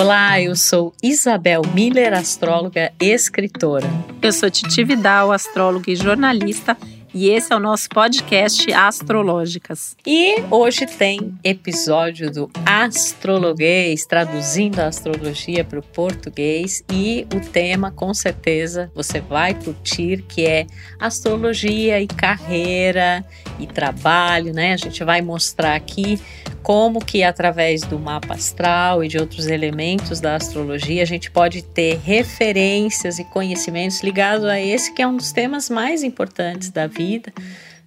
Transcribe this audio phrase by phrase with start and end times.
[0.00, 3.86] Olá, eu sou Isabel Miller, astróloga e escritora.
[4.22, 6.74] Eu sou Titi Vidal, astróloga e jornalista
[7.12, 9.96] e esse é o nosso podcast Astrológicas.
[10.06, 16.84] E hoje tem episódio do Astrologuês, traduzindo a astrologia para o português.
[16.90, 20.66] E o tema, com certeza, você vai curtir, que é
[21.00, 23.24] astrologia e carreira
[23.58, 24.72] e trabalho, né?
[24.72, 26.18] A gente vai mostrar aqui
[26.62, 31.62] como que através do mapa astral e de outros elementos da astrologia a gente pode
[31.62, 36.86] ter referências e conhecimentos ligados a esse que é um dos temas mais importantes da
[36.86, 37.32] vida,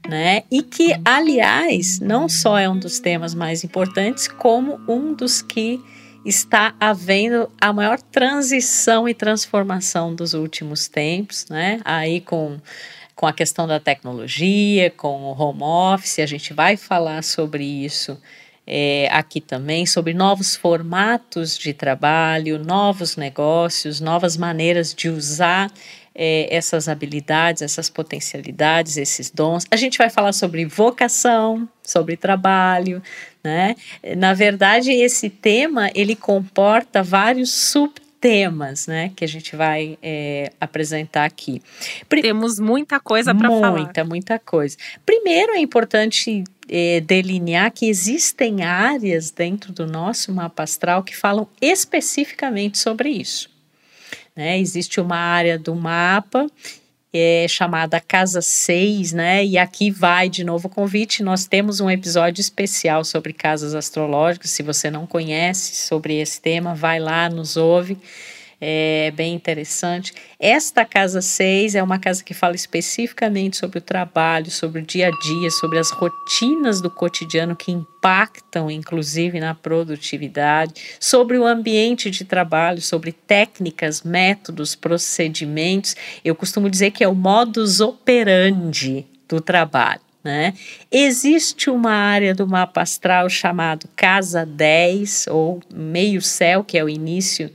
[0.08, 0.44] né?
[0.52, 5.80] E que, aliás, não só é um dos temas mais importantes, como um dos que
[6.26, 11.80] está havendo a maior transição e transformação dos últimos tempos, né?
[11.86, 12.58] Aí com
[13.16, 18.18] com a questão da tecnologia, com o home office, a gente vai falar sobre isso
[18.66, 25.72] é, aqui também sobre novos formatos de trabalho, novos negócios, novas maneiras de usar
[26.16, 29.66] é, essas habilidades, essas potencialidades, esses dons.
[29.72, 33.02] A gente vai falar sobre vocação, sobre trabalho,
[33.44, 33.76] né?
[34.18, 41.26] Na verdade, esse tema ele comporta vários subtemas, né, que a gente vai é, apresentar
[41.26, 41.62] aqui.
[42.08, 43.72] Temos muita coisa para falar.
[43.72, 44.78] Muita, muita coisa.
[45.06, 51.48] Primeiro é importante é, delinear que existem áreas dentro do nosso mapa astral que falam
[51.62, 53.50] especificamente sobre isso.
[54.36, 54.60] Né?
[54.60, 56.48] Existe uma área do mapa
[57.14, 59.46] é, chamada Casa 6, né?
[59.46, 61.22] E aqui vai de novo o convite.
[61.22, 64.50] Nós temos um episódio especial sobre casas astrológicas.
[64.50, 67.98] Se você não conhece sobre esse tema, vai lá, nos ouve
[68.66, 70.14] é bem interessante.
[70.40, 75.10] Esta casa 6 é uma casa que fala especificamente sobre o trabalho, sobre o dia
[75.10, 82.10] a dia, sobre as rotinas do cotidiano que impactam, inclusive, na produtividade, sobre o ambiente
[82.10, 85.98] de trabalho, sobre técnicas, métodos, procedimentos.
[86.24, 90.00] Eu costumo dizer que é o modus operandi do trabalho.
[90.24, 90.54] Né?
[90.90, 96.88] Existe uma área do mapa astral chamado Casa 10 ou Meio Céu, que é o
[96.88, 97.52] início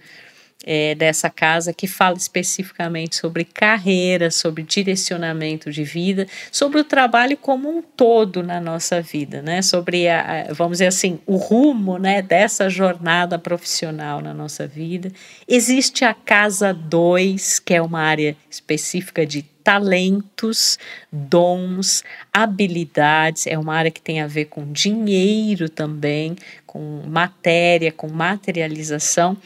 [0.71, 7.39] é, dessa casa que fala especificamente sobre carreira, sobre direcionamento de vida, sobre o trabalho
[7.39, 9.63] como um todo na nossa vida, né?
[9.63, 15.11] Sobre a, vamos dizer assim, o rumo, né, dessa jornada profissional na nossa vida.
[15.49, 20.79] Existe a casa 2, que é uma área específica de talentos,
[21.13, 22.03] dons,
[22.33, 26.35] habilidades, é uma área que tem a ver com dinheiro também,
[26.67, 29.37] com matéria, com materialização.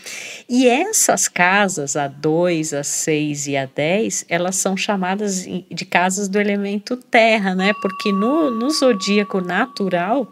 [0.48, 6.28] E essas casas, a 2, a 6 e a 10, elas são chamadas de casas
[6.28, 7.72] do elemento terra, né?
[7.82, 10.30] Porque no, no zodíaco natural,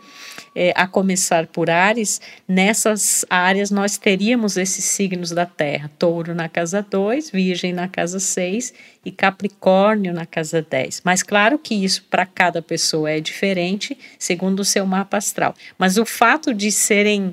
[0.54, 6.48] é, a começar por Ares, nessas áreas nós teríamos esses signos da Terra: Touro na
[6.48, 8.72] casa 2, Virgem na casa 6
[9.04, 11.02] e Capricórnio na casa 10.
[11.04, 15.54] Mas claro que isso para cada pessoa é diferente, segundo o seu mapa astral.
[15.78, 17.32] Mas o fato de serem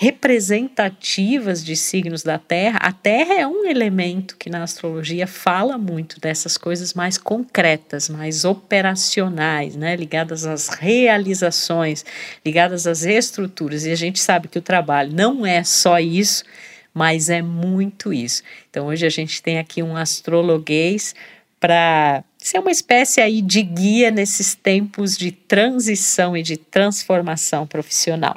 [0.00, 6.20] representativas de signos da Terra, a Terra é um elemento que na astrologia fala muito
[6.20, 12.04] dessas coisas mais concretas, mais operacionais, né, ligadas às realizações,
[12.46, 13.84] ligadas às estruturas.
[13.86, 16.44] E a gente sabe que o trabalho não é só isso,
[16.94, 18.44] mas é muito isso.
[18.70, 21.12] Então hoje a gente tem aqui um astrologuês
[21.58, 28.36] para ser uma espécie aí de guia nesses tempos de transição e de transformação profissional.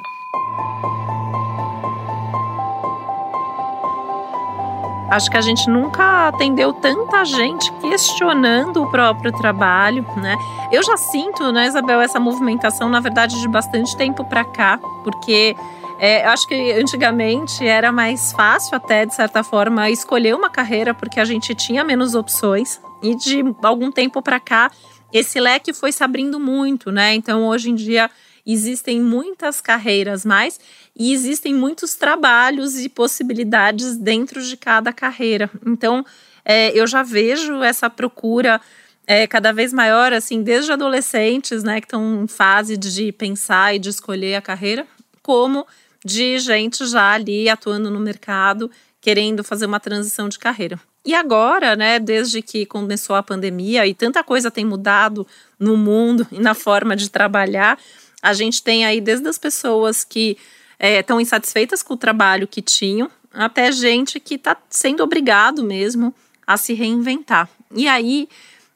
[5.12, 10.34] Acho que a gente nunca atendeu tanta gente questionando o próprio trabalho, né?
[10.72, 15.54] Eu já sinto, né, Isabel, essa movimentação, na verdade, de bastante tempo para cá, porque
[15.98, 21.20] é, acho que antigamente era mais fácil, até de certa forma, escolher uma carreira porque
[21.20, 22.80] a gente tinha menos opções.
[23.02, 24.70] E de algum tempo para cá,
[25.12, 27.14] esse leque foi se abrindo muito, né?
[27.14, 28.10] Então, hoje em dia,
[28.46, 30.58] existem muitas carreiras mais
[30.96, 35.50] e existem muitos trabalhos e possibilidades dentro de cada carreira.
[35.66, 36.04] Então,
[36.44, 38.60] é, eu já vejo essa procura
[39.06, 43.78] é, cada vez maior, assim, desde adolescentes, né, que estão em fase de pensar e
[43.78, 44.86] de escolher a carreira,
[45.22, 45.66] como
[46.04, 50.78] de gente já ali atuando no mercado, querendo fazer uma transição de carreira.
[51.04, 55.26] E agora, né, desde que começou a pandemia e tanta coisa tem mudado
[55.58, 57.76] no mundo e na forma de trabalhar,
[58.22, 60.38] a gente tem aí desde as pessoas que
[60.78, 66.14] estão é, insatisfeitas com o trabalho que tinham, até gente que está sendo obrigado mesmo
[66.46, 67.48] a se reinventar.
[67.74, 68.28] E aí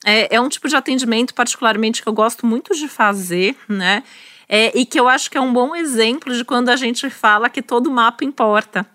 [0.04, 4.02] é, é, um tipo de atendimento, particularmente, que eu gosto muito de fazer, né?
[4.48, 7.50] É, e que eu acho que é um bom exemplo de quando a gente fala
[7.50, 8.86] que todo mapa importa.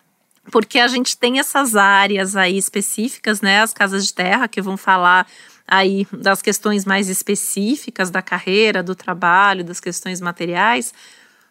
[0.49, 3.61] porque a gente tem essas áreas aí específicas, né?
[3.61, 5.27] As casas de terra que vão falar
[5.71, 10.93] aí das questões mais específicas da carreira, do trabalho, das questões materiais,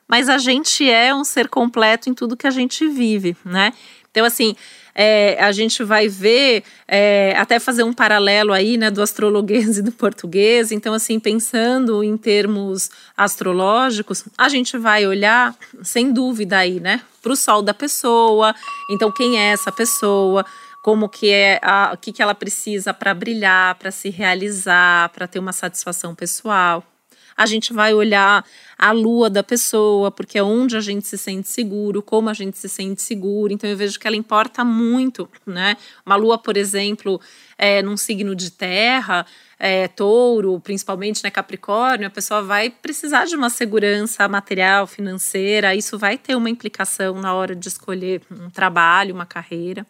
[0.07, 3.73] mas a gente é um ser completo em tudo que a gente vive, né?
[4.11, 4.57] Então, assim,
[4.95, 9.83] é, a gente vai ver, é, até fazer um paralelo aí, né, do astrologuês e
[9.83, 10.71] do português.
[10.73, 17.33] Então, assim, pensando em termos astrológicos, a gente vai olhar, sem dúvida aí, né, para
[17.33, 18.55] o sol da pessoa.
[18.91, 20.45] Então, quem é essa pessoa?
[20.83, 21.61] Como que é,
[21.93, 26.85] o que, que ela precisa para brilhar, para se realizar, para ter uma satisfação pessoal
[27.41, 28.45] a gente vai olhar
[28.77, 32.59] a lua da pessoa, porque é onde a gente se sente seguro, como a gente
[32.59, 33.51] se sente seguro.
[33.51, 35.75] Então eu vejo que ela importa muito, né?
[36.05, 37.19] Uma lua, por exemplo,
[37.57, 39.25] é, num signo de terra,
[39.59, 45.75] é, touro, principalmente né, Capricórnio, a pessoa vai precisar de uma segurança material, financeira.
[45.75, 49.87] Isso vai ter uma implicação na hora de escolher um trabalho, uma carreira.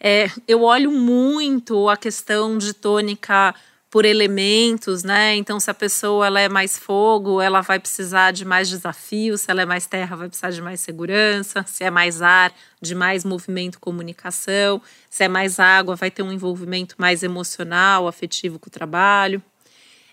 [0.00, 3.54] É, eu olho muito a questão de tônica
[3.90, 5.36] por elementos, né?
[5.36, 9.50] Então, se a pessoa ela é mais fogo, ela vai precisar de mais desafios, se
[9.50, 13.24] ela é mais terra, vai precisar de mais segurança, se é mais ar, de mais
[13.24, 18.72] movimento, comunicação, se é mais água, vai ter um envolvimento mais emocional, afetivo com o
[18.72, 19.42] trabalho.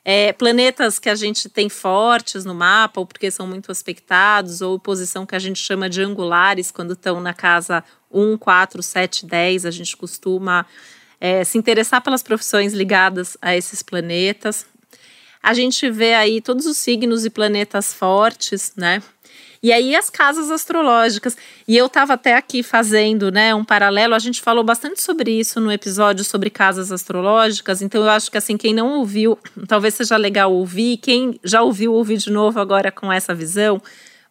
[0.05, 4.77] É, planetas que a gente tem fortes no mapa, ou porque são muito aspectados, ou
[4.77, 9.65] posição que a gente chama de angulares, quando estão na casa 1, 4, 7, 10,
[9.65, 10.65] a gente costuma
[11.21, 14.65] é, se interessar pelas profissões ligadas a esses planetas.
[15.41, 19.01] A gente vê aí todos os signos e planetas fortes, né?
[19.63, 21.38] E aí as casas astrológicas.
[21.65, 24.13] E eu estava até aqui fazendo, né, um paralelo.
[24.13, 27.81] A gente falou bastante sobre isso no episódio sobre casas astrológicas.
[27.81, 30.98] Então eu acho que assim quem não ouviu, talvez seja legal ouvir.
[30.98, 33.81] Quem já ouviu ouvir de novo agora com essa visão,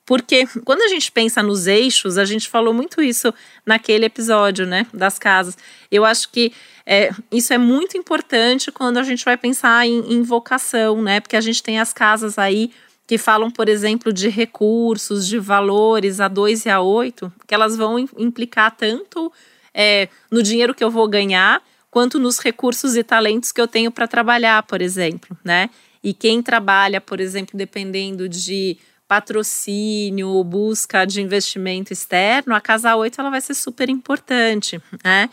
[0.05, 3.33] porque quando a gente pensa nos eixos, a gente falou muito isso
[3.65, 5.57] naquele episódio, né, das casas.
[5.91, 6.53] Eu acho que
[6.85, 11.37] é, isso é muito importante quando a gente vai pensar em, em vocação, né, porque
[11.37, 12.71] a gente tem as casas aí
[13.13, 17.77] que falam, por exemplo, de recursos, de valores a 2 e a 8, que elas
[17.77, 19.31] vão implicar tanto
[19.75, 23.91] é, no dinheiro que eu vou ganhar, quanto nos recursos e talentos que eu tenho
[23.91, 25.69] para trabalhar, por exemplo, né?
[26.03, 33.21] E quem trabalha, por exemplo, dependendo de patrocínio, busca de investimento externo, a casa 8
[33.21, 35.29] ela vai ser super importante, né?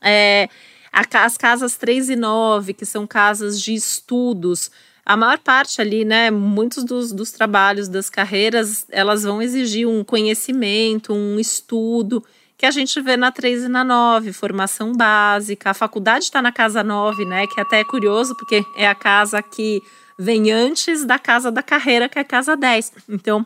[0.00, 0.48] É,
[0.92, 4.70] as casas 3 e 9, que são casas de estudos,
[5.04, 10.02] a maior parte ali, né, muitos dos, dos trabalhos, das carreiras, elas vão exigir um
[10.02, 12.24] conhecimento, um estudo,
[12.56, 15.70] que a gente vê na 3 e na 9, formação básica.
[15.70, 19.42] A faculdade está na casa 9, né, que até é curioso, porque é a casa
[19.42, 19.82] que
[20.18, 22.92] vem antes da casa da carreira, que é a casa 10.
[23.08, 23.44] Então,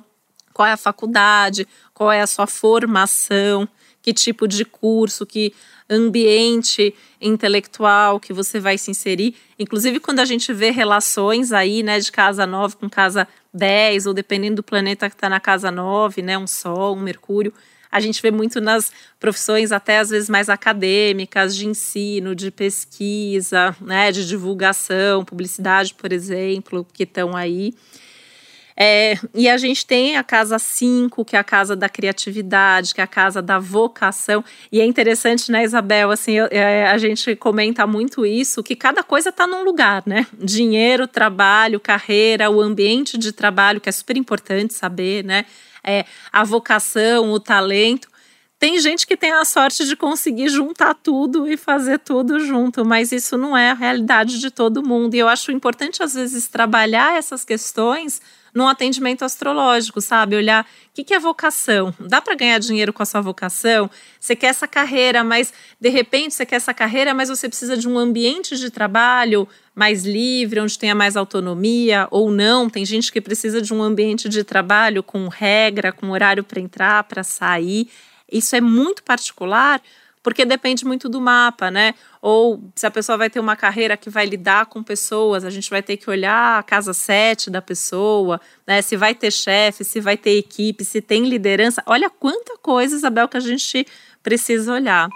[0.53, 3.69] qual é a faculdade, qual é a sua formação,
[4.09, 5.53] que tipo de curso, que
[5.89, 9.35] ambiente intelectual que você vai se inserir.
[9.59, 14.15] Inclusive, quando a gente vê relações aí, né, de casa 9 com casa 10, ou
[14.15, 17.53] dependendo do planeta que está na casa 9, né, um Sol, um Mercúrio,
[17.93, 18.91] a gente vê muito nas
[19.21, 26.15] profissões até às vezes mais acadêmicas, de ensino, de pesquisa, né, de divulgação, publicidade, por
[26.15, 27.75] exemplo, que estão aí.
[28.81, 33.01] É, e a gente tem a casa 5, que é a casa da criatividade, que
[33.01, 34.45] é a casa da vocação.
[34.71, 36.11] E é interessante, né, Isabel?
[36.11, 40.27] Assim, eu, é, a gente comenta muito isso, que cada coisa está num lugar, né?
[40.33, 45.45] Dinheiro, trabalho, carreira, o ambiente de trabalho, que é super importante saber, né?
[45.89, 48.09] é, a vocação, o talento.
[48.59, 53.13] Tem gente que tem a sorte de conseguir juntar tudo e fazer tudo junto, mas
[53.13, 55.15] isso não é a realidade de todo mundo.
[55.15, 58.21] E eu acho importante, às vezes, trabalhar essas questões
[58.59, 60.35] num atendimento astrológico, sabe?
[60.35, 61.95] Olhar o que, que é vocação.
[62.01, 63.89] Dá para ganhar dinheiro com a sua vocação?
[64.19, 67.89] Você quer essa carreira, mas de repente você quer essa carreira, mas você precisa de
[67.89, 69.47] um ambiente de trabalho
[69.77, 72.69] mais livre, onde tenha mais autonomia, ou não.
[72.69, 77.05] Tem gente que precisa de um ambiente de trabalho com regra, com horário para entrar,
[77.05, 77.89] para sair.
[78.31, 79.81] Isso é muito particular
[80.29, 81.95] porque depende muito do mapa, né?
[82.21, 85.71] Ou se a pessoa vai ter uma carreira que vai lidar com pessoas, a gente
[85.71, 88.83] vai ter que olhar a casa 7 da pessoa, né?
[88.83, 91.83] Se vai ter chefe, se vai ter equipe, se tem liderança.
[91.87, 93.87] Olha quanta coisa, Isabel, que a gente
[94.23, 95.09] precisa olhar.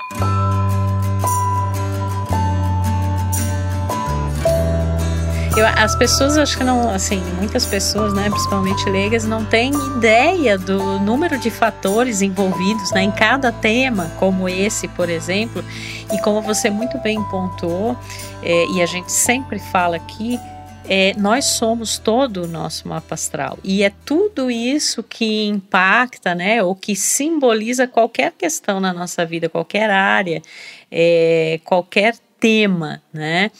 [5.54, 10.56] Eu, as pessoas, acho que não, assim, muitas pessoas, né, principalmente leigas, não têm ideia
[10.56, 15.62] do número de fatores envolvidos né, em cada tema, como esse, por exemplo.
[16.11, 17.99] E como você muito bem pontuou,
[18.42, 20.40] é, e a gente sempre fala aqui,
[20.88, 26.62] é, nós somos todo o nosso mapa astral e é tudo isso que impacta, né,
[26.62, 30.42] ou que simboliza qualquer questão na nossa vida, qualquer área,
[30.90, 33.50] é, qualquer tema, né?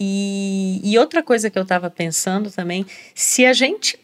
[0.00, 3.98] E, e outra coisa que eu estava pensando também, se a gente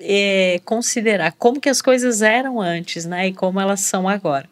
[0.00, 4.48] é, considerar como que as coisas eram antes, né, e como elas são agora.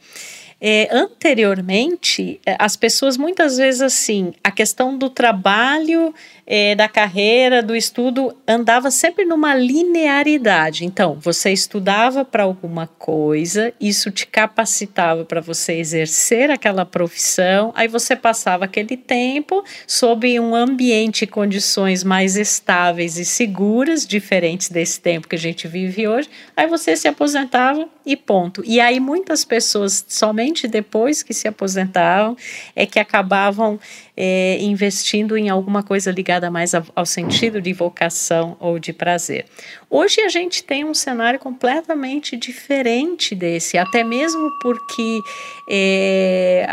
[0.60, 6.14] É, anteriormente, é, as pessoas muitas vezes assim, a questão do trabalho
[6.46, 10.84] é, da carreira, do estudo, andava sempre numa linearidade.
[10.84, 17.88] Então, você estudava para alguma coisa, isso te capacitava para você exercer aquela profissão, aí
[17.88, 25.00] você passava aquele tempo sob um ambiente e condições mais estáveis e seguras, diferentes desse
[25.00, 28.62] tempo que a gente vive hoje, aí você se aposentava e ponto.
[28.66, 32.36] E aí muitas pessoas, somente depois que se aposentavam,
[32.76, 33.78] é que acabavam
[34.16, 39.46] é, investindo em alguma coisa ligada mais ao, ao sentido de vocação ou de prazer.
[39.90, 45.20] Hoje a gente tem um cenário completamente diferente desse, até mesmo porque
[45.68, 46.66] é,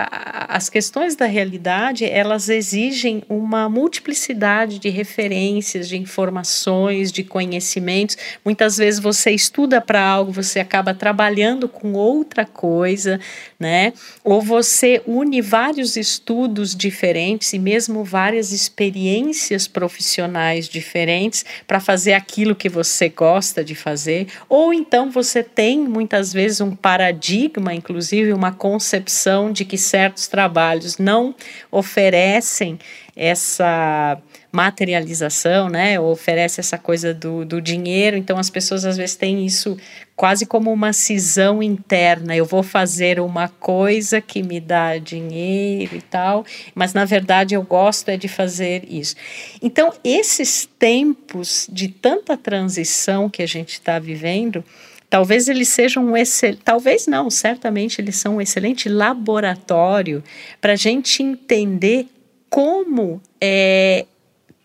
[0.49, 8.17] as questões da realidade elas exigem uma multiplicidade de referências, de informações, de conhecimentos.
[8.43, 13.19] Muitas vezes você estuda para algo, você acaba trabalhando com outra coisa,
[13.59, 13.93] né?
[14.23, 22.55] Ou você une vários estudos diferentes e mesmo várias experiências profissionais diferentes para fazer aquilo
[22.55, 28.51] que você gosta de fazer, ou então você tem muitas vezes um paradigma, inclusive uma
[28.81, 31.35] concepção de que certos trabalhos não
[31.69, 32.79] oferecem
[33.15, 34.19] essa
[34.51, 35.99] materialização, né?
[35.99, 38.17] Oferece essa coisa do, do dinheiro.
[38.17, 39.77] Então as pessoas às vezes têm isso
[40.15, 42.35] quase como uma cisão interna.
[42.35, 47.61] Eu vou fazer uma coisa que me dá dinheiro e tal, mas na verdade eu
[47.61, 49.15] gosto é de fazer isso.
[49.61, 54.65] Então esses tempos de tanta transição que a gente está vivendo
[55.11, 60.23] Talvez eles sejam um excelente, talvez não, certamente eles são um excelente laboratório
[60.61, 62.07] para a gente entender
[62.49, 64.05] como é,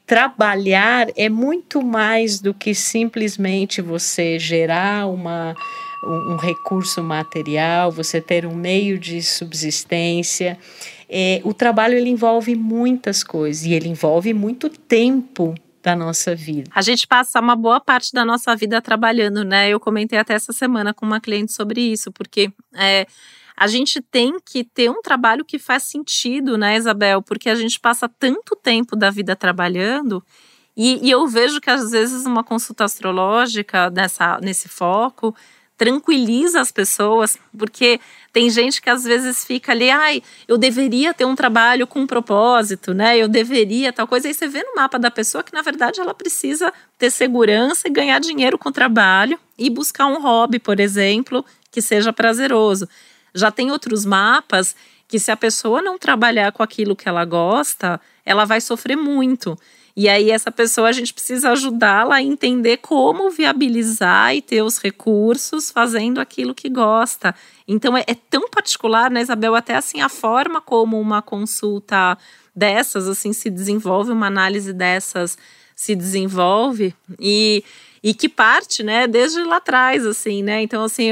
[0.07, 5.53] trabalhar é muito mais do que simplesmente você gerar uma,
[6.05, 10.57] um, recurso material, você ter um meio de subsistência.
[11.11, 16.69] É, o trabalho ele envolve muitas coisas e ele envolve muito tempo da nossa vida.
[16.75, 19.69] A gente passa uma boa parte da nossa vida trabalhando, né?
[19.69, 23.07] Eu comentei até essa semana com uma cliente sobre isso, porque é,
[23.57, 27.23] a gente tem que ter um trabalho que faz sentido, né, Isabel?
[27.23, 30.21] Porque a gente passa tanto tempo da vida trabalhando.
[30.77, 35.37] E, e eu vejo que às vezes uma consulta astrológica nessa, nesse foco
[35.77, 38.01] tranquiliza as pessoas, porque
[38.33, 42.07] tem gente que às vezes fica ali, ai, eu deveria ter um trabalho com um
[42.07, 43.19] propósito, né?
[43.19, 44.29] Eu deveria tal coisa.
[44.29, 47.91] Aí você vê no mapa da pessoa que na verdade ela precisa ter segurança e
[47.91, 52.89] ganhar dinheiro com o trabalho e buscar um hobby, por exemplo, que seja prazeroso.
[53.35, 54.75] Já tem outros mapas
[55.07, 59.59] que, se a pessoa não trabalhar com aquilo que ela gosta, ela vai sofrer muito.
[59.97, 64.77] E aí, essa pessoa, a gente precisa ajudá-la a entender como viabilizar e ter os
[64.77, 67.35] recursos fazendo aquilo que gosta.
[67.67, 69.55] Então, é, é, tão particular, né, Isabel?
[69.55, 72.19] Até assim, a forma como uma consulta
[72.55, 75.39] dessas, assim, se desenvolve, uma análise dessas
[75.75, 76.95] se desenvolve.
[77.19, 77.65] E
[78.07, 80.63] e que parte, né, desde lá atrás, assim, né?
[80.63, 81.09] Então, assim,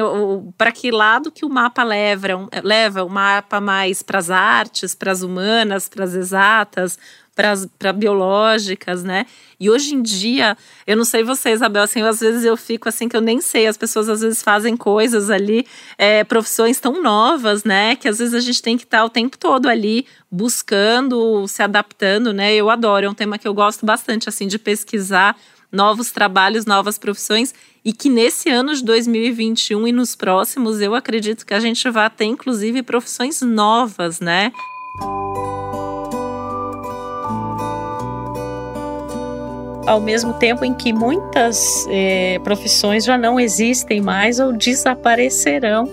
[0.57, 2.49] para que lado que o mapa leva?
[2.63, 6.97] Leva o mapa mais para as artes, para as humanas, para as exatas,
[7.35, 9.27] para biológicas, né?
[9.59, 13.09] E hoje em dia, eu não sei você, Isabel, assim, às vezes eu fico assim
[13.09, 15.67] que eu nem sei, as pessoas às vezes fazem coisas ali,
[15.99, 17.97] é, profissões tão novas, né?
[17.97, 22.33] Que às vezes a gente tem que estar o tempo todo ali buscando, se adaptando,
[22.33, 22.55] né?
[22.55, 25.37] Eu adoro, é um tema que eu gosto bastante, assim, de pesquisar
[25.73, 27.53] novos trabalhos, novas profissões
[27.85, 32.09] e que nesse ano de 2021 e nos próximos eu acredito que a gente vai
[32.09, 34.53] ter inclusive profissões novas, né?
[39.87, 45.89] Ao mesmo tempo em que muitas eh, profissões já não existem mais ou desaparecerão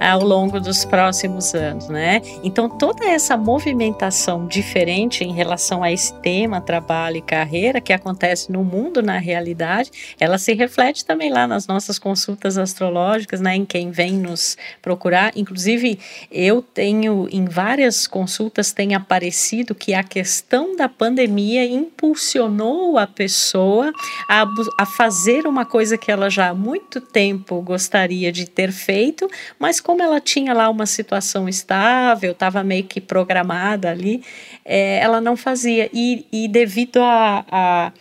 [0.00, 2.22] ao longo dos próximos anos, né?
[2.42, 8.50] Então toda essa movimentação diferente em relação a esse tema trabalho e carreira que acontece
[8.50, 13.54] no mundo na realidade, ela se reflete também lá nas nossas consultas astrológicas, né?
[13.54, 15.98] Em quem vem nos procurar, inclusive
[16.30, 23.92] eu tenho em várias consultas tem aparecido que a questão da pandemia impulsionou a pessoa
[24.28, 24.46] a,
[24.78, 29.28] a fazer uma coisa que ela já há muito tempo gostaria de ter feito,
[29.58, 34.22] mas como ela tinha lá uma situação estável, estava meio que programada ali,
[34.64, 35.90] é, ela não fazia.
[35.92, 37.92] E, e devido a, a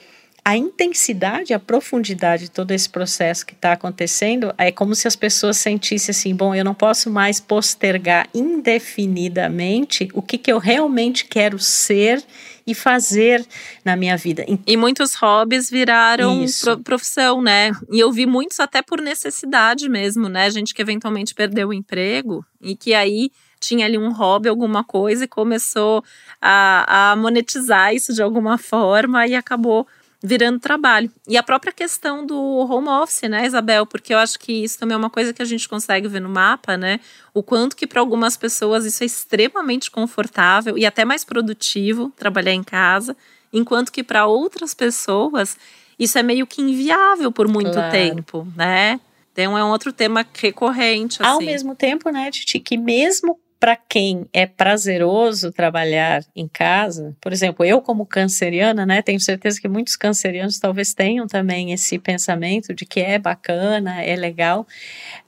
[0.44, 5.16] a intensidade, a profundidade de todo esse processo que está acontecendo é como se as
[5.16, 11.26] pessoas sentissem assim: bom, eu não posso mais postergar indefinidamente o que, que eu realmente
[11.26, 12.24] quero ser
[12.66, 13.46] e fazer
[13.84, 14.46] na minha vida.
[14.68, 17.72] E muitos hobbies viraram pro, profissão, né?
[17.92, 20.50] E eu vi muitos até por necessidade mesmo, né?
[20.52, 25.26] Gente que eventualmente perdeu o emprego e que aí tinha ali um hobby, alguma coisa,
[25.26, 26.04] e começou
[26.42, 29.86] a, a monetizar isso de alguma forma e acabou
[30.22, 31.10] virando trabalho.
[31.28, 33.86] E a própria questão do home office, né, Isabel?
[33.86, 36.30] Porque eu acho que isso também é uma coisa que a gente consegue ver no
[36.30, 37.00] mapa, né?
[37.34, 42.54] O quanto que para algumas pessoas isso é extremamente confortável e até mais produtivo trabalhar
[42.54, 43.16] em casa,
[43.54, 45.58] enquanto que para outras pessoas
[45.98, 47.92] isso é meio que inviável por muito claro.
[47.92, 49.00] tempo, né?
[49.32, 51.22] Então é um outro tema recorrente.
[51.22, 51.32] Assim.
[51.32, 57.34] Ao mesmo tempo, né, Titi, que mesmo para quem é prazeroso trabalhar em casa, por
[57.34, 62.74] exemplo, eu como canceriana, né, tenho certeza que muitos cancerianos talvez tenham também esse pensamento
[62.74, 64.66] de que é bacana, é legal,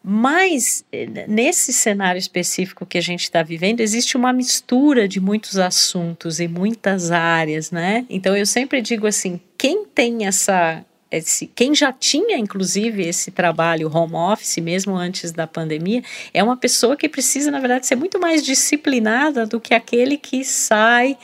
[0.02, 5.58] mas eh, nesse cenário específico que a gente está vivendo, existe uma mistura de muitos
[5.58, 8.06] assuntos e muitas áreas, né?
[8.10, 13.92] Então eu sempre digo assim, quem tem essa esse, quem já tinha, inclusive, esse trabalho
[13.94, 16.02] home office, mesmo antes da pandemia,
[16.34, 20.44] é uma pessoa que precisa, na verdade, ser muito mais disciplinada do que aquele que
[20.46, 21.18] sai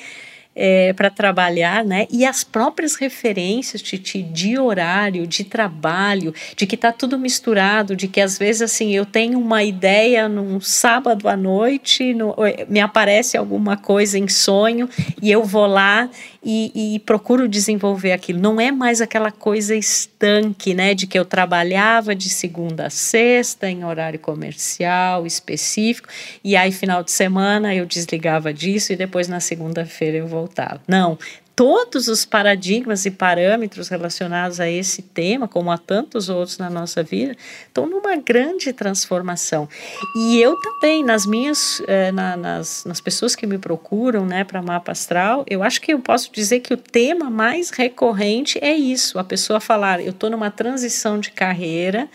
[0.60, 2.08] é, para trabalhar, né?
[2.12, 8.08] E as próprias referências, Titi, de horário, de trabalho, de que está tudo misturado, de
[8.08, 12.36] que às vezes assim eu tenho uma ideia num sábado à noite, no,
[12.68, 14.90] me aparece alguma coisa em sonho
[15.22, 16.10] e eu vou lá
[16.44, 18.40] e, e, procuro desenvolver aquilo.
[18.40, 20.94] Não é mais aquela coisa estanque, né?
[20.94, 26.08] De que eu trabalhava de segunda a sexta em horário comercial específico
[26.44, 30.82] e aí final de semana eu desligava disso e depois na segunda-feira eu voltava voltava.
[30.88, 31.18] Não,
[31.56, 37.02] todos os paradigmas e parâmetros relacionados a esse tema, como a tantos outros na nossa
[37.02, 37.36] vida,
[37.66, 39.68] estão numa grande transformação.
[40.16, 44.62] E eu também, nas minhas, eh, na, nas, nas pessoas que me procuram né, para
[44.62, 49.18] mapa astral, eu acho que eu posso dizer que o tema mais recorrente é isso:
[49.18, 52.08] a pessoa falar, eu estou numa transição de carreira,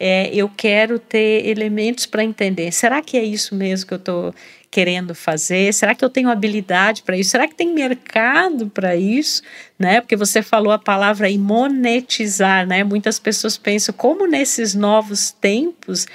[0.00, 2.70] é, eu quero ter elementos para entender.
[2.70, 4.32] Será que é isso mesmo que eu estou
[4.70, 5.74] querendo fazer?
[5.74, 7.30] Será que eu tenho habilidade para isso?
[7.30, 9.42] Será que tem mercado para isso?
[9.76, 10.00] Né?
[10.00, 12.84] Porque você falou a palavra aí monetizar, né?
[12.84, 16.06] Muitas pessoas pensam como nesses novos tempos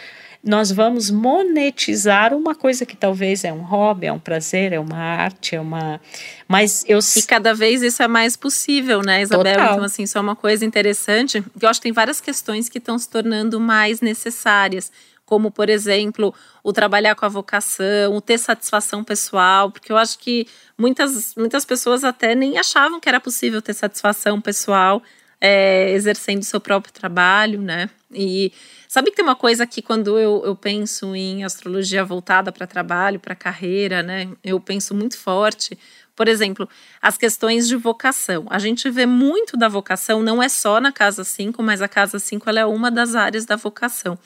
[0.43, 4.97] nós vamos monetizar uma coisa que talvez é um hobby, é um prazer, é uma
[4.97, 6.01] arte, é uma.
[6.47, 6.99] Mas eu.
[7.15, 9.53] E cada vez isso é mais possível, né, Isabel?
[9.53, 9.73] Total.
[9.73, 11.41] Então, assim, isso é uma coisa interessante.
[11.61, 14.91] Eu acho que tem várias questões que estão se tornando mais necessárias
[15.25, 20.19] como, por exemplo, o trabalhar com a vocação, o ter satisfação pessoal, porque eu acho
[20.19, 20.45] que
[20.77, 25.01] muitas, muitas pessoas até nem achavam que era possível ter satisfação pessoal
[25.39, 27.89] é, exercendo seu próprio trabalho, né?
[28.15, 28.51] E
[28.87, 33.19] sabe que tem uma coisa que quando eu, eu penso em astrologia voltada para trabalho,
[33.19, 34.29] para carreira, né?
[34.43, 35.77] Eu penso muito forte.
[36.15, 36.69] Por exemplo,
[37.01, 38.45] as questões de vocação.
[38.49, 42.19] A gente vê muito da vocação, não é só na casa 5, mas a casa
[42.19, 44.17] 5 ela é uma das áreas da vocação.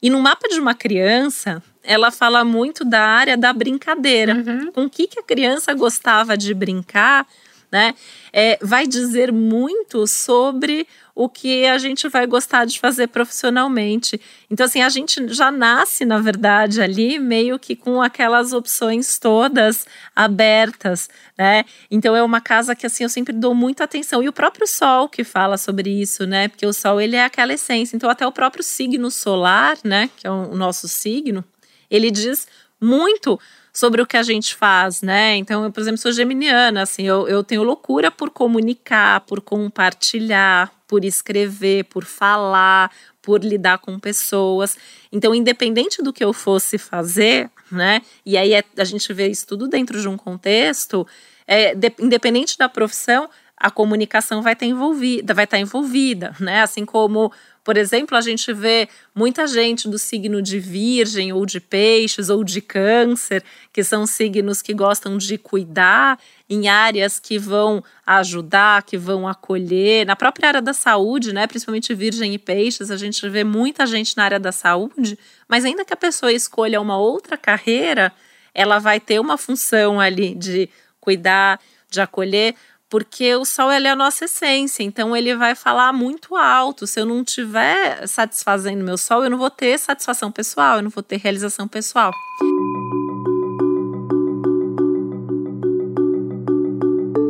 [0.00, 4.34] E no mapa de uma criança, ela fala muito da área da brincadeira.
[4.34, 4.72] Uhum.
[4.72, 7.26] Com o que, que a criança gostava de brincar,
[7.70, 7.94] né?
[8.32, 14.20] É, vai dizer muito sobre o que a gente vai gostar de fazer profissionalmente.
[14.48, 19.84] Então, assim, a gente já nasce, na verdade, ali meio que com aquelas opções todas
[20.14, 21.64] abertas, né?
[21.90, 24.22] Então, é uma casa que, assim, eu sempre dou muita atenção.
[24.22, 26.46] E o próprio Sol que fala sobre isso, né?
[26.46, 27.96] Porque o Sol, ele é aquela essência.
[27.96, 30.08] Então, até o próprio signo solar, né?
[30.16, 31.44] Que é o nosso signo,
[31.90, 32.46] ele diz
[32.80, 33.40] muito
[33.78, 35.36] sobre o que a gente faz, né?
[35.36, 40.72] Então, eu, por exemplo, sou geminiana, assim, eu, eu tenho loucura por comunicar, por compartilhar,
[40.88, 42.90] por escrever, por falar,
[43.22, 44.76] por lidar com pessoas.
[45.12, 48.02] Então, independente do que eu fosse fazer, né?
[48.26, 51.06] E aí é, a gente vê isso tudo dentro de um contexto,
[51.46, 56.62] é, de, independente da profissão, a comunicação vai estar envolvida, vai estar envolvida, né?
[56.62, 57.32] Assim como
[57.68, 62.42] por exemplo, a gente vê muita gente do signo de Virgem ou de Peixes ou
[62.42, 68.96] de Câncer, que são signos que gostam de cuidar em áreas que vão ajudar, que
[68.96, 70.06] vão acolher.
[70.06, 74.16] Na própria área da saúde, né, principalmente Virgem e Peixes, a gente vê muita gente
[74.16, 78.14] na área da saúde, mas ainda que a pessoa escolha uma outra carreira,
[78.54, 82.54] ela vai ter uma função ali de cuidar, de acolher,
[82.88, 86.86] porque o sol ele é a nossa essência, então ele vai falar muito alto.
[86.86, 90.90] Se eu não tiver satisfazendo meu sol, eu não vou ter satisfação pessoal, eu não
[90.90, 92.12] vou ter realização pessoal.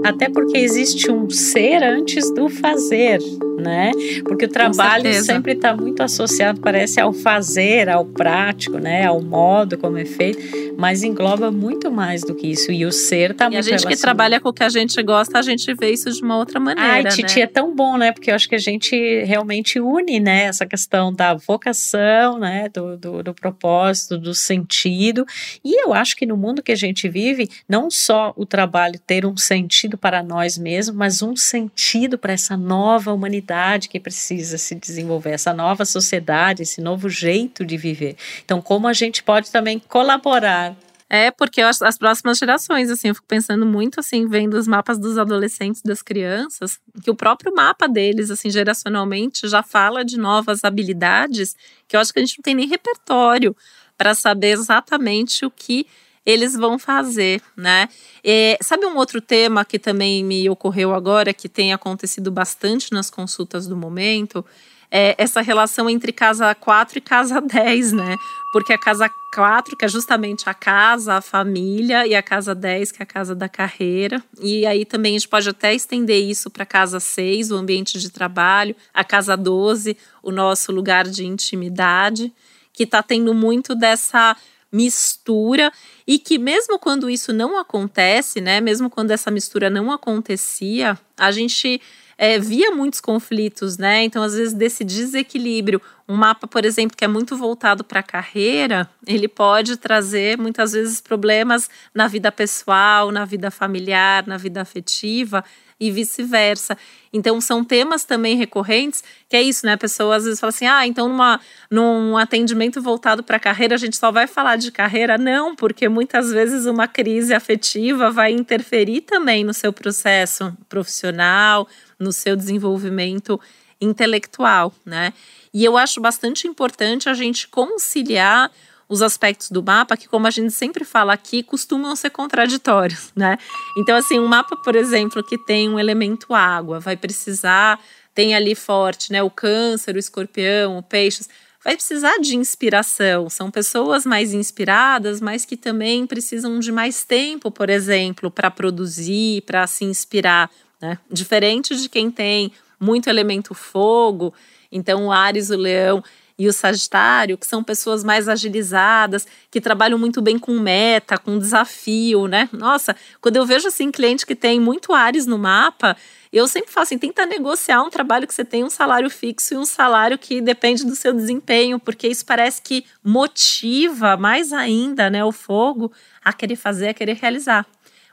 [0.08, 3.18] Até porque existe um ser antes do fazer,
[3.58, 3.90] né?
[4.24, 9.04] Porque o trabalho sempre está muito associado, parece, ao fazer, ao prático, né?
[9.04, 10.38] Ao modo como é feito,
[10.78, 12.72] mas engloba muito mais do que isso.
[12.72, 15.02] E o ser está muito E a gente que trabalha com o que a gente
[15.02, 16.90] gosta, a gente vê isso de uma outra maneira.
[16.90, 17.42] Ai, Titi, né?
[17.42, 18.12] é tão bom, né?
[18.12, 20.44] Porque eu acho que a gente realmente une, né?
[20.44, 22.70] Essa questão da vocação, né?
[22.72, 25.26] Do, do, do propósito, do sentido.
[25.62, 29.26] E eu acho que no mundo que a gente vive, não só o trabalho ter
[29.26, 34.74] um sentido para nós mesmos, mas um sentido para essa nova humanidade que precisa se
[34.74, 38.16] desenvolver, essa nova sociedade, esse novo jeito de viver.
[38.44, 40.76] Então, como a gente pode também colaborar
[41.10, 44.98] é, porque as, as próximas gerações, assim, eu fico pensando muito, assim, vendo os mapas
[44.98, 50.64] dos adolescentes, das crianças, que o próprio mapa deles, assim, geracionalmente, já fala de novas
[50.64, 51.56] habilidades,
[51.86, 53.56] que eu acho que a gente não tem nem repertório
[53.96, 55.86] para saber exatamente o que
[56.28, 57.88] eles vão fazer, né?
[58.22, 63.08] E, sabe um outro tema que também me ocorreu agora, que tem acontecido bastante nas
[63.08, 64.44] consultas do momento?
[64.90, 68.14] É essa relação entre casa 4 e casa 10, né?
[68.52, 72.92] Porque a casa 4, que é justamente a casa, a família, e a casa 10,
[72.92, 74.22] que é a casa da carreira.
[74.38, 77.98] E aí também a gente pode até estender isso para a casa 6, o ambiente
[77.98, 82.30] de trabalho, a casa 12, o nosso lugar de intimidade,
[82.70, 84.36] que está tendo muito dessa
[84.70, 85.72] mistura
[86.06, 91.30] e que mesmo quando isso não acontece, né, mesmo quando essa mistura não acontecia, a
[91.30, 91.80] gente
[92.20, 94.02] é, via muitos conflitos, né?
[94.02, 98.02] Então, às vezes, desse desequilíbrio, um mapa, por exemplo, que é muito voltado para a
[98.02, 104.60] carreira, ele pode trazer muitas vezes problemas na vida pessoal, na vida familiar, na vida
[104.60, 105.44] afetiva
[105.78, 106.76] e vice-versa.
[107.12, 109.74] Então, são temas também recorrentes, que é isso, né?
[109.74, 113.76] A pessoa às vezes fala assim: ah, então numa, num atendimento voltado para a carreira,
[113.76, 115.16] a gente só vai falar de carreira?
[115.16, 122.12] Não, porque muitas vezes uma crise afetiva vai interferir também no seu processo profissional, no
[122.12, 123.40] seu desenvolvimento
[123.80, 125.12] intelectual, né?
[125.52, 128.50] E eu acho bastante importante a gente conciliar
[128.88, 133.36] os aspectos do mapa que, como a gente sempre fala aqui, costumam ser contraditórios, né?
[133.76, 137.78] Então, assim, um mapa, por exemplo, que tem um elemento água, vai precisar,
[138.14, 139.22] tem ali forte, né?
[139.22, 141.28] O câncer, o escorpião, o peixes,
[141.62, 143.28] vai precisar de inspiração.
[143.28, 149.42] São pessoas mais inspiradas, mas que também precisam de mais tempo, por exemplo, para produzir,
[149.42, 150.98] para se inspirar, né?
[151.10, 154.32] Diferente de quem tem muito elemento fogo,
[154.70, 156.02] então o Ares, o Leão,
[156.38, 161.36] e o Sagitário, que são pessoas mais agilizadas, que trabalham muito bem com meta, com
[161.36, 162.48] desafio, né?
[162.52, 165.96] Nossa, quando eu vejo assim cliente que tem muito Ares no mapa,
[166.32, 169.56] eu sempre falo assim, tenta negociar um trabalho que você tem um salário fixo e
[169.56, 175.24] um salário que depende do seu desempenho, porque isso parece que motiva mais ainda, né,
[175.24, 175.90] o fogo
[176.24, 177.66] a querer fazer, a querer realizar.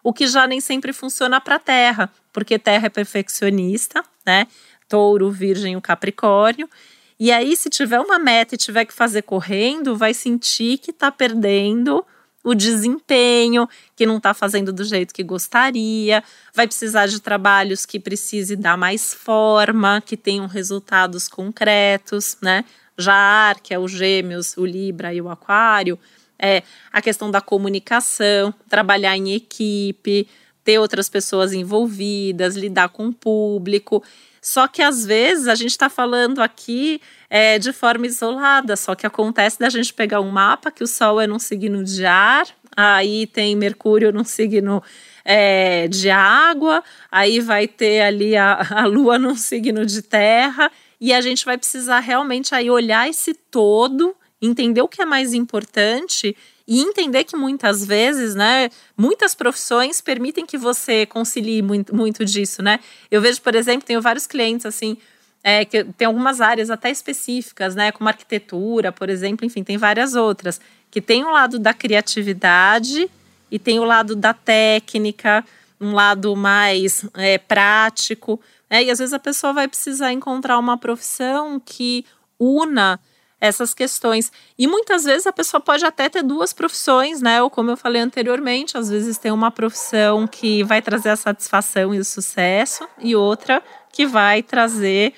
[0.03, 4.45] O que já nem sempre funciona para Terra, porque Terra é perfeccionista, né?
[4.89, 6.69] Touro, Virgem, o Capricórnio.
[7.17, 11.09] E aí, se tiver uma meta e tiver que fazer correndo, vai sentir que está
[11.09, 12.05] perdendo
[12.43, 16.21] o desempenho, que não está fazendo do jeito que gostaria,
[16.53, 22.65] vai precisar de trabalhos que precise dar mais forma, que tenham resultados concretos, né?
[22.97, 25.97] Já ar, que é o Gêmeos, o Libra e o Aquário,
[26.37, 30.27] é a questão da comunicação, trabalhar em equipe,
[30.65, 34.03] ter outras pessoas envolvidas, lidar com o público.
[34.41, 36.99] Só que às vezes a gente está falando aqui
[37.29, 41.21] é, de forma isolada, só que acontece da gente pegar um mapa que o Sol
[41.21, 44.83] é num signo de ar, aí tem Mercúrio num signo
[45.23, 51.13] é, de água, aí vai ter ali a, a Lua num signo de terra, e
[51.13, 56.35] a gente vai precisar realmente aí olhar esse todo, entender o que é mais importante
[56.67, 62.63] e entender que muitas vezes, né, muitas profissões permitem que você concilie muito, muito disso,
[62.63, 62.79] né?
[63.11, 64.97] Eu vejo, por exemplo, tenho vários clientes assim,
[65.43, 70.15] é, que tem algumas áreas até específicas, né, como arquitetura, por exemplo, enfim, tem várias
[70.15, 73.09] outras, que tem um lado da criatividade
[73.51, 75.45] e tem o lado da técnica,
[75.79, 78.83] um lado mais é, prático, né?
[78.83, 82.05] e às vezes a pessoa vai precisar encontrar uma profissão que
[82.39, 82.99] una
[83.39, 84.31] essas questões.
[84.57, 87.41] E muitas vezes a pessoa pode até ter duas profissões, né?
[87.41, 91.93] Ou como eu falei anteriormente, às vezes tem uma profissão que vai trazer a satisfação
[91.93, 95.13] e o sucesso, e outra que vai trazer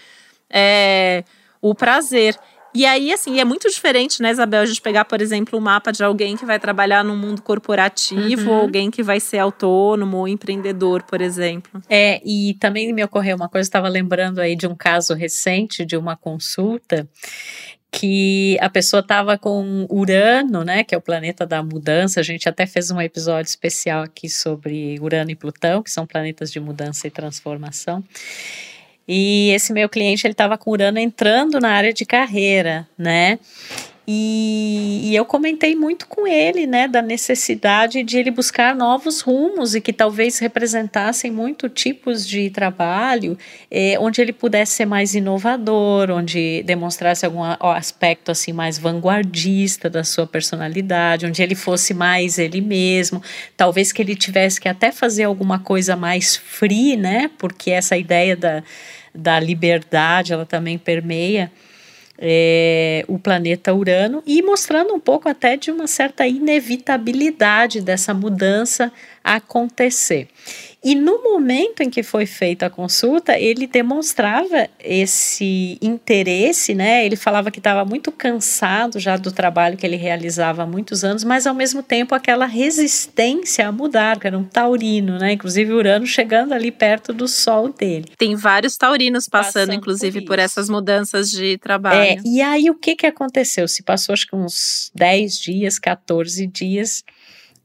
[0.49, 1.23] é,
[1.61, 2.37] o prazer.
[2.73, 5.91] E aí, assim, é muito diferente, né, Isabel, a gente pegar, por exemplo, um mapa
[5.91, 8.55] de alguém que vai trabalhar no mundo corporativo, uhum.
[8.55, 11.81] ou alguém que vai ser autônomo ou empreendedor, por exemplo.
[11.89, 15.97] É, e também me ocorreu uma coisa, estava lembrando aí de um caso recente de
[15.97, 17.09] uma consulta
[17.91, 22.19] que a pessoa estava com Urano, né, que é o planeta da mudança.
[22.19, 26.51] A gente até fez um episódio especial aqui sobre Urano e Plutão, que são planetas
[26.51, 28.03] de mudança e transformação.
[29.07, 33.39] E esse meu cliente ele estava com Urano entrando na área de carreira, né?
[34.09, 39.75] E, e, eu comentei muito com ele, né, da necessidade de ele buscar novos rumos
[39.75, 43.37] e que talvez representassem muito tipos de trabalho,
[43.69, 50.05] eh, onde ele pudesse ser mais inovador, onde demonstrasse algum aspecto assim mais vanguardista da
[50.05, 53.21] sua personalidade, onde ele fosse mais ele mesmo,
[53.57, 58.37] talvez que ele tivesse que até fazer alguma coisa mais free, né, porque essa ideia
[58.37, 58.63] da,
[59.13, 61.51] da liberdade ela também permeia
[62.17, 68.91] é, o planeta Urano e mostrando um pouco até de uma certa inevitabilidade dessa mudança
[69.23, 70.27] acontecer.
[70.87, 77.05] E no momento em que foi feita a consulta, ele demonstrava esse interesse, né?
[77.05, 81.25] Ele falava que estava muito cansado já do trabalho que ele realizava há muitos anos,
[81.25, 85.33] mas ao mesmo tempo aquela resistência a mudar, que era um taurino, né?
[85.33, 88.05] Inclusive Urano chegando ali perto do Sol dele.
[88.17, 91.99] Tem vários taurinos passando, passando inclusive, por, por, essas mudanças de trabalho.
[91.99, 93.67] É, e aí o que, que aconteceu?
[93.67, 97.03] Se passou acho que uns 10 dias, 14 dias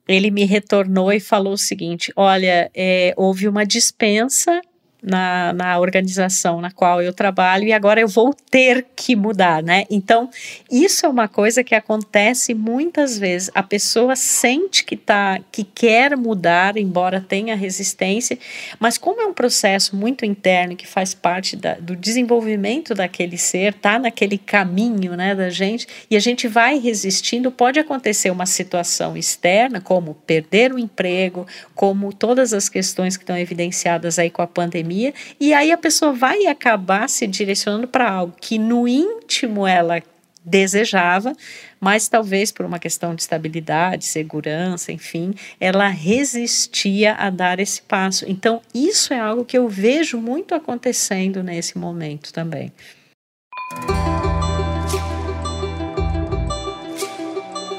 [0.06, 4.60] ele me retornou e falou o seguinte: olha, é, houve uma dispensa
[5.02, 9.84] na, na organização na qual eu trabalho e agora eu vou ter que mudar, né?
[9.90, 10.30] Então,
[10.70, 13.50] isso é uma coisa que acontece muitas vezes.
[13.54, 18.38] A pessoa sente que tá, que quer mudar, embora tenha resistência,
[18.78, 23.74] mas como é um processo muito interno que faz parte da, do desenvolvimento daquele ser,
[23.74, 29.16] tá naquele caminho, né, da gente, e a gente vai resistindo, pode acontecer uma situação
[29.16, 34.46] externa, como perder o emprego, como todas as questões que estão evidenciadas aí com a
[34.46, 39.66] pandemia pandemia, e aí a pessoa vai acabar se direcionando para algo que no íntimo
[39.66, 40.02] ela
[40.44, 41.32] desejava,
[41.80, 48.24] mas talvez por uma questão de estabilidade, segurança, enfim, ela resistia a dar esse passo.
[48.28, 52.72] Então, isso é algo que eu vejo muito acontecendo nesse momento também.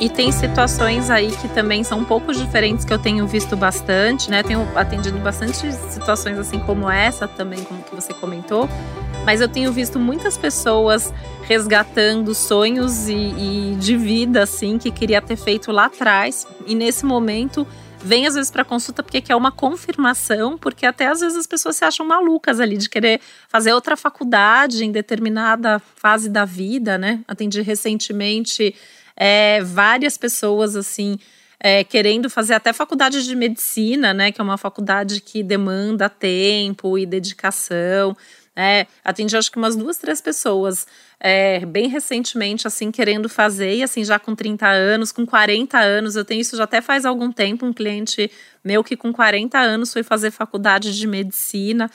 [0.04, 4.30] E tem situações aí que também são um pouco diferentes que eu tenho visto bastante,
[4.30, 4.44] né?
[4.44, 8.68] Tenho atendido bastante situações assim como essa também, como que você comentou.
[9.26, 11.14] Mas eu tenho visto muitas pessoas
[11.44, 16.46] resgatando sonhos e, e de vida, assim, que queria ter feito lá atrás.
[16.68, 17.66] E nesse momento
[18.04, 21.78] vem às vezes para consulta porque quer uma confirmação, porque até às vezes as pessoas
[21.78, 27.22] se acham malucas ali de querer fazer outra faculdade em determinada fase da vida, né?
[27.26, 28.76] Atendi recentemente
[29.16, 31.18] é, várias pessoas assim
[31.60, 34.34] é, querendo fazer até faculdade de medicina, né?
[34.34, 38.18] Que é uma faculdade que demanda tempo e dedicação.
[38.56, 40.86] É, atendi acho que umas duas, três pessoas
[41.20, 46.16] é, bem recentemente, assim, querendo fazer, e assim, já com 30 anos, com 40 anos,
[46.16, 48.30] eu tenho isso já até faz algum tempo, um cliente
[48.64, 51.90] meu que com 40 anos foi fazer faculdade de medicina.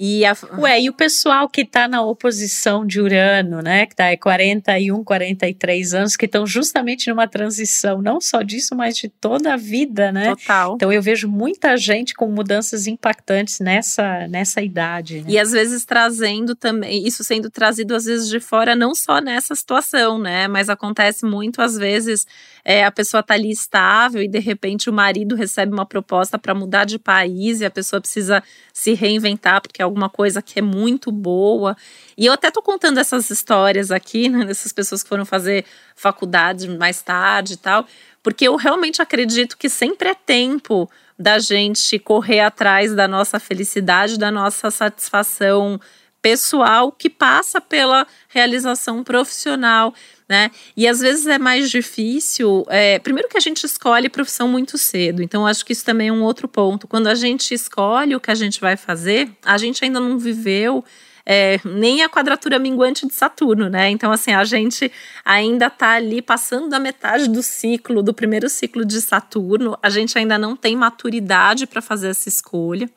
[0.00, 0.36] E a...
[0.58, 5.02] Ué, e o pessoal que está na oposição de Urano, né, que está aí 41,
[5.02, 10.12] 43 anos, que estão justamente numa transição, não só disso, mas de toda a vida,
[10.12, 10.36] né?
[10.36, 10.74] Total.
[10.76, 15.22] Então eu vejo muita gente com mudanças impactantes nessa, nessa idade.
[15.22, 15.30] Né?
[15.30, 19.54] E às vezes trazendo também, isso sendo trazido às vezes de fora, não só nessa
[19.54, 20.46] situação, né?
[20.46, 22.24] Mas acontece muito às vezes
[22.64, 26.54] é, a pessoa tá ali estável e de repente o marido recebe uma proposta para
[26.54, 28.42] mudar de país e a pessoa precisa
[28.72, 31.76] se reinventar porque é alguma coisa que é muito boa.
[32.16, 36.68] E eu até tô contando essas histórias aqui, né, dessas pessoas que foram fazer faculdade
[36.68, 37.86] mais tarde e tal,
[38.22, 44.18] porque eu realmente acredito que sempre é tempo da gente correr atrás da nossa felicidade,
[44.18, 45.80] da nossa satisfação
[46.28, 49.94] pessoal que passa pela realização profissional
[50.28, 50.50] né?
[50.76, 52.66] E às vezes é mais difícil.
[52.68, 56.12] É, primeiro que a gente escolhe profissão muito cedo, então acho que isso também é
[56.12, 56.86] um outro ponto.
[56.86, 60.84] Quando a gente escolhe o que a gente vai fazer, a gente ainda não viveu.
[61.24, 63.88] É, nem a quadratura minguante de Saturno, né?
[63.88, 64.92] Então, assim, a gente
[65.24, 70.18] ainda está ali passando da metade do ciclo, do primeiro ciclo de Saturno, a gente
[70.18, 72.88] ainda não tem maturidade para fazer essa escolha.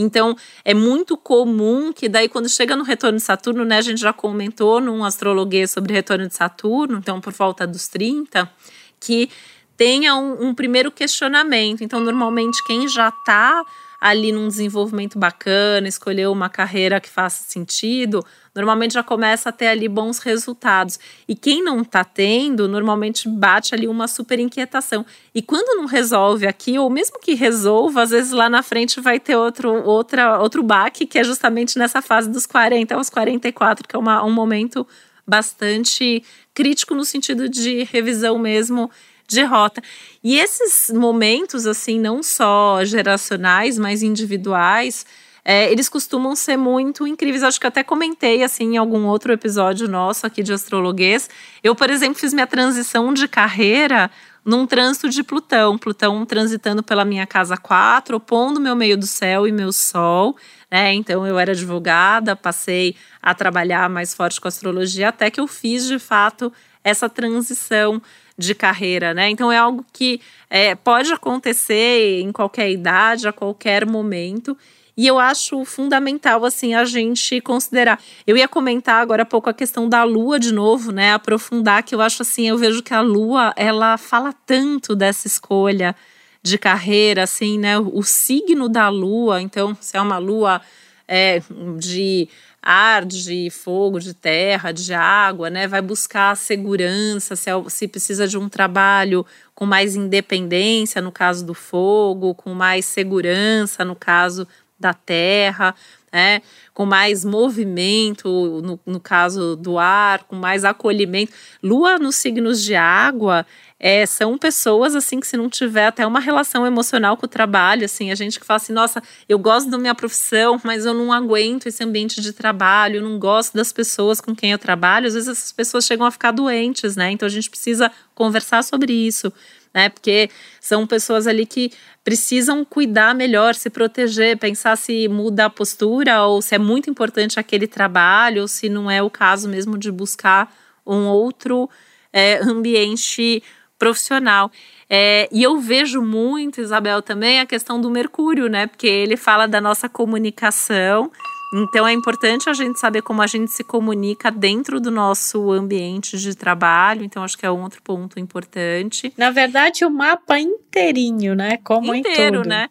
[0.00, 4.00] Então, é muito comum que daí quando chega no retorno de Saturno, né, a gente
[4.00, 8.50] já comentou num astrologia sobre retorno de Saturno, então por volta dos 30,
[8.98, 9.30] que
[9.76, 11.82] tenha um, um primeiro questionamento.
[11.82, 13.64] Então, normalmente quem já está
[14.00, 19.66] ali num desenvolvimento bacana, escolheu uma carreira que faça sentido, normalmente já começa a ter
[19.66, 20.98] ali bons resultados.
[21.28, 25.04] E quem não está tendo, normalmente bate ali uma super inquietação.
[25.34, 29.20] E quando não resolve aqui, ou mesmo que resolva, às vezes lá na frente vai
[29.20, 33.94] ter outro, outra, outro baque, que é justamente nessa fase dos 40 aos 44, que
[33.94, 34.86] é uma, um momento
[35.26, 38.90] bastante crítico no sentido de revisão mesmo
[39.30, 39.82] de rota.
[40.22, 45.06] E esses momentos, assim, não só geracionais, mas individuais,
[45.44, 47.42] é, eles costumam ser muito incríveis.
[47.42, 51.30] Acho que até comentei assim em algum outro episódio nosso aqui de astrologuês.
[51.62, 54.10] Eu, por exemplo, fiz minha transição de carreira
[54.44, 55.78] num trânsito de Plutão.
[55.78, 60.36] Plutão transitando pela minha casa 4, opondo meu meio do céu e meu sol.
[60.70, 60.92] Né?
[60.94, 65.86] Então eu era advogada, passei a trabalhar mais forte com astrologia, até que eu fiz
[65.86, 68.00] de fato essa transição
[68.40, 69.28] de carreira, né?
[69.28, 74.56] Então é algo que é, pode acontecer em qualquer idade, a qualquer momento.
[74.96, 78.00] E eu acho fundamental, assim, a gente considerar.
[78.26, 81.12] Eu ia comentar agora há pouco a questão da lua de novo, né?
[81.12, 85.94] Aprofundar, que eu acho assim, eu vejo que a lua, ela fala tanto dessa escolha
[86.42, 87.78] de carreira, assim, né?
[87.78, 90.60] O signo da lua, então, se é uma lua
[91.06, 91.42] é,
[91.78, 92.28] de
[92.62, 95.66] ar, de fogo, de terra, de água, né?
[95.66, 101.44] Vai buscar segurança, se, é, se precisa de um trabalho com mais independência, no caso
[101.44, 104.46] do fogo, com mais segurança, no caso
[104.80, 105.74] da terra,
[106.10, 106.40] né?
[106.72, 108.28] com mais movimento,
[108.62, 111.32] no, no caso do ar, com mais acolhimento.
[111.62, 113.44] Lua nos signos de água
[113.78, 117.84] é, são pessoas assim que se não tiver até uma relação emocional com o trabalho,
[117.84, 121.12] assim, a gente que fala assim, nossa, eu gosto da minha profissão, mas eu não
[121.12, 125.14] aguento esse ambiente de trabalho, eu não gosto das pessoas com quem eu trabalho, às
[125.14, 127.10] vezes essas pessoas chegam a ficar doentes, né?
[127.10, 129.32] Então a gente precisa conversar sobre isso
[129.72, 129.88] né?
[129.88, 130.30] Porque
[130.60, 136.40] são pessoas ali que precisam cuidar melhor, se proteger, pensar se muda a postura ou
[136.40, 140.52] se é muito importante aquele trabalho ou se não é o caso mesmo de buscar
[140.86, 141.68] um outro
[142.12, 143.42] é, ambiente
[143.78, 144.50] profissional.
[144.88, 148.66] É, e eu vejo muito, Isabel, também a questão do Mercúrio, né?
[148.66, 151.10] Porque ele fala da nossa comunicação
[151.52, 156.16] então é importante a gente saber como a gente se comunica dentro do nosso ambiente
[156.18, 157.04] de trabalho.
[157.04, 159.12] Então acho que é um outro ponto importante.
[159.16, 161.56] Na verdade, o mapa inteirinho, né?
[161.58, 162.48] Como inteiro, em tudo.
[162.48, 162.68] né?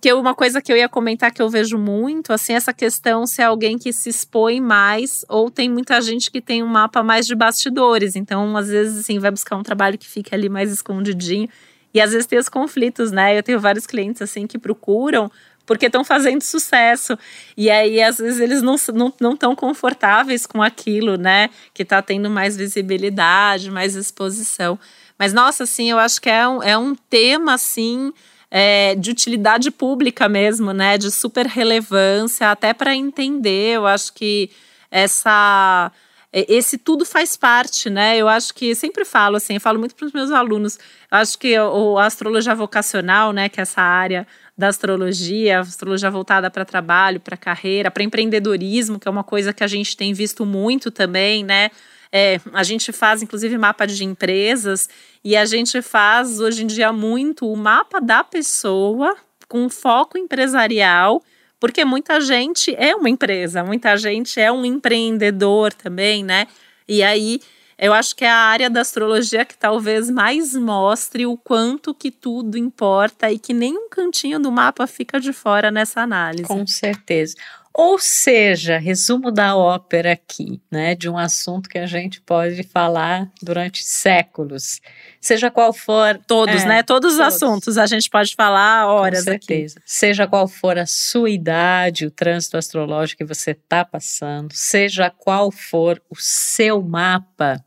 [0.00, 3.40] Que uma coisa que eu ia comentar que eu vejo muito, assim, essa questão se
[3.40, 7.24] é alguém que se expõe mais ou tem muita gente que tem um mapa mais
[7.24, 8.16] de bastidores.
[8.16, 11.48] Então, às vezes, assim, vai buscar um trabalho que fica ali mais escondidinho.
[11.92, 13.36] E às vezes tem os conflitos, né?
[13.36, 15.30] Eu tenho vários clientes assim que procuram
[15.70, 17.16] porque estão fazendo sucesso.
[17.56, 21.48] E aí, às vezes, eles não estão não, não tão confortáveis com aquilo, né?
[21.72, 24.76] Que está tendo mais visibilidade, mais exposição.
[25.16, 28.12] Mas, nossa, assim, eu acho que é um, é um tema, assim,
[28.50, 30.98] é, de utilidade pública mesmo, né?
[30.98, 33.76] De super relevância, até para entender.
[33.76, 34.50] Eu acho que
[34.90, 35.92] essa
[36.32, 38.16] esse tudo faz parte, né?
[38.16, 40.78] Eu acho que sempre falo assim, falo muito para os meus alunos.
[41.10, 46.50] acho que o, a astrologia vocacional, né, que é essa área da astrologia, astrologia voltada
[46.50, 50.44] para trabalho, para carreira, para empreendedorismo, que é uma coisa que a gente tem visto
[50.44, 51.70] muito também, né?
[52.12, 54.88] É, a gente faz, inclusive, mapa de empresas
[55.24, 59.16] e a gente faz hoje em dia muito o mapa da pessoa
[59.48, 61.22] com foco empresarial,
[61.58, 66.46] porque muita gente é uma empresa, muita gente é um empreendedor também, né?
[66.88, 67.40] E aí
[67.80, 72.10] eu acho que é a área da astrologia que talvez mais mostre o quanto que
[72.10, 76.44] tudo importa e que nenhum cantinho do mapa fica de fora nessa análise.
[76.44, 77.34] Com certeza.
[77.72, 83.30] Ou seja, resumo da ópera aqui, né, de um assunto que a gente pode falar
[83.40, 84.80] durante séculos,
[85.20, 86.20] seja qual for.
[86.26, 86.82] Todos, é, né?
[86.82, 89.78] Todos, todos, os assuntos a gente pode falar horas Com certeza.
[89.78, 89.86] Aqui.
[89.86, 95.52] Seja qual for a sua idade, o trânsito astrológico que você está passando, seja qual
[95.52, 97.64] for o seu mapa,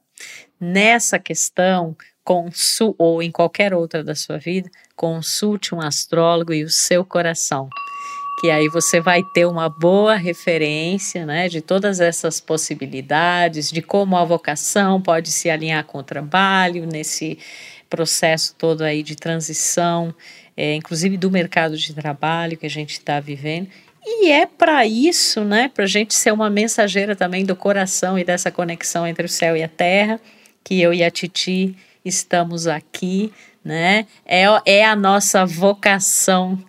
[0.60, 6.70] nessa questão, consul, ou em qualquer outra da sua vida, consulte um astrólogo e o
[6.70, 7.70] seu coração.
[8.40, 14.18] Que aí você vai ter uma boa referência né, de todas essas possibilidades, de como
[14.18, 17.38] a vocação pode se alinhar com o trabalho nesse
[17.90, 20.14] processo todo aí de transição,
[20.58, 23.70] é, inclusive do mercado de trabalho que a gente está vivendo.
[24.06, 28.24] E é para isso, né, para a gente ser uma mensageira também do coração e
[28.24, 30.20] dessa conexão entre o céu e a terra,
[30.64, 33.32] que eu e a Titi estamos aqui,
[33.64, 34.06] né?
[34.26, 36.62] É, é a nossa vocação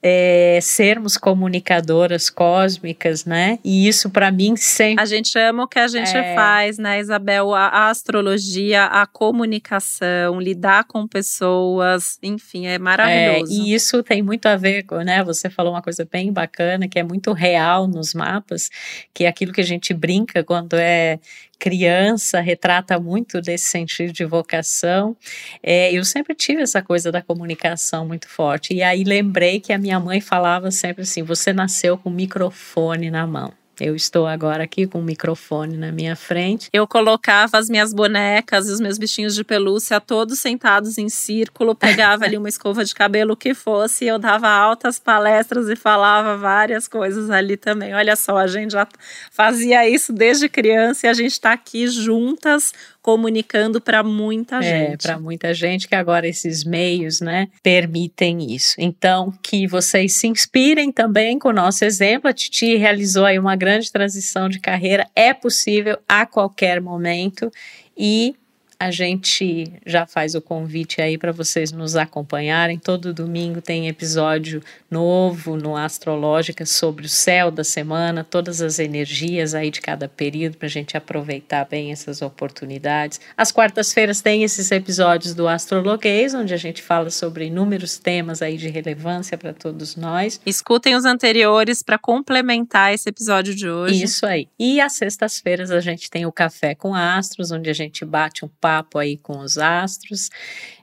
[0.00, 3.58] é, sermos comunicadoras cósmicas, né?
[3.64, 5.02] E isso para mim sempre.
[5.02, 6.34] A gente ama o que a gente é...
[6.34, 7.52] faz, né, Isabel?
[7.52, 13.52] A, a, astrologia, a comunicação, lidar com pessoas, enfim, é maravilhoso.
[13.52, 15.24] É, e isso tem muito a ver com, né?
[15.24, 18.70] Você falou uma coisa bem bacana, que é muito real nos mapas,
[19.12, 21.18] que é aquilo que a gente brinca quando é
[21.58, 25.16] criança retrata muito desse sentido de vocação.
[25.62, 28.74] É, eu sempre tive essa coisa da comunicação muito forte.
[28.74, 33.10] E aí lembrei que a minha mãe falava sempre assim: você nasceu com o microfone
[33.10, 33.57] na mão.
[33.80, 36.68] Eu estou agora aqui com o microfone na minha frente.
[36.72, 41.74] Eu colocava as minhas bonecas e os meus bichinhos de pelúcia todos sentados em círculo,
[41.74, 46.36] pegava ali uma escova de cabelo, o que fosse, eu dava altas palestras e falava
[46.36, 47.94] várias coisas ali também.
[47.94, 48.86] Olha só, a gente já
[49.30, 52.72] fazia isso desde criança e a gente está aqui juntas
[53.02, 54.92] comunicando para muita é, gente.
[54.92, 58.74] É, para muita gente que agora esses meios, né, permitem isso.
[58.78, 62.28] Então, que vocês se inspirem também com o nosso exemplo.
[62.28, 67.50] A Titi realizou aí uma grande transição de carreira, é possível a qualquer momento
[67.96, 68.34] e
[68.80, 72.78] a gente já faz o convite aí para vocês nos acompanharem.
[72.78, 79.52] Todo domingo tem episódio novo no Astrológica sobre o céu da semana, todas as energias
[79.52, 83.20] aí de cada período para a gente aproveitar bem essas oportunidades.
[83.36, 88.56] Às quartas-feiras tem esses episódios do Astrologuês, onde a gente fala sobre inúmeros temas aí
[88.56, 90.40] de relevância para todos nós.
[90.46, 94.04] Escutem os anteriores para complementar esse episódio de hoje.
[94.04, 94.46] Isso aí.
[94.56, 98.48] E às sextas-feiras a gente tem o Café com Astros, onde a gente bate um
[98.48, 100.30] papo aí com os astros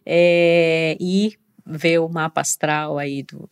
[0.06, 3.50] é, e vê o mapa astral aí do,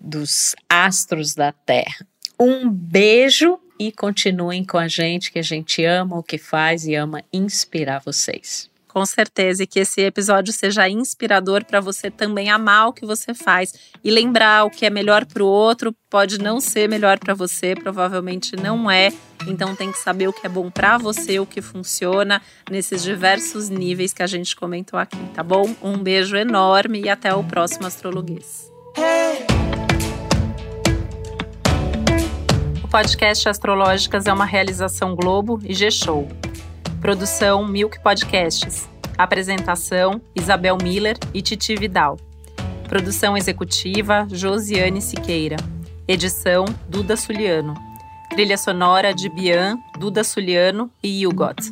[0.00, 2.06] dos astros da Terra.
[2.38, 6.94] Um beijo e continuem com a gente, que a gente ama o que faz e
[6.94, 8.68] ama inspirar vocês.
[8.98, 13.32] Com certeza, e que esse episódio seja inspirador para você também amar o que você
[13.32, 13.72] faz
[14.02, 17.76] e lembrar o que é melhor para o outro pode não ser melhor para você,
[17.76, 19.12] provavelmente não é.
[19.46, 23.68] Então tem que saber o que é bom para você, o que funciona nesses diversos
[23.68, 25.76] níveis que a gente comentou aqui, tá bom?
[25.80, 28.68] Um beijo enorme e até o próximo Astrologuês.
[32.82, 36.47] O podcast Astrológicas é uma realização Globo e G-Show.
[37.00, 38.88] Produção Milk Podcasts.
[39.16, 42.18] Apresentação Isabel Miller e Titi Vidal.
[42.88, 45.56] Produção executiva Josiane Siqueira.
[46.08, 47.74] Edição Duda Suliano.
[48.30, 51.68] Trilha sonora de Bian, Duda Suliano e Hugot.